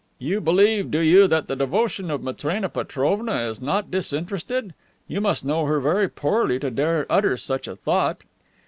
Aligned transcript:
"You 0.17 0.41
believe, 0.41 0.89
do 0.89 0.97
you, 0.99 1.27
that 1.27 1.47
the 1.47 1.55
devotion 1.55 2.09
of 2.09 2.23
Matrena 2.23 2.69
Petrovna 2.69 3.47
is 3.47 3.61
not 3.61 3.91
disinterested. 3.91 4.73
You 5.07 5.21
must 5.21 5.45
know 5.45 5.65
her 5.67 5.79
very 5.79 6.09
poorly 6.09 6.57
to 6.59 6.71
dare 6.71 7.05
utter 7.07 7.37
such 7.37 7.67
a 7.67 7.75
thought." 7.75 8.21